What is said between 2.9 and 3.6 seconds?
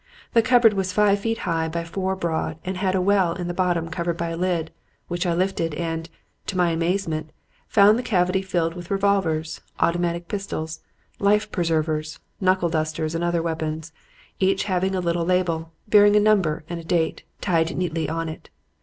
a well in the